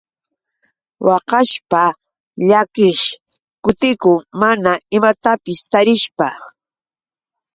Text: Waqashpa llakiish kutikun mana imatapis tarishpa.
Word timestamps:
Waqashpa 1.07 1.81
llakiish 2.47 3.05
kutikun 3.63 4.19
mana 4.41 4.71
imatapis 4.97 5.59
tarishpa. 5.71 6.27